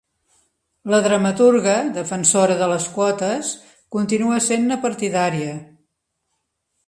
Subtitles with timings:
[0.91, 3.51] La dramaturga, defensora de les quotes,
[3.97, 5.53] continua sent-ne partidària.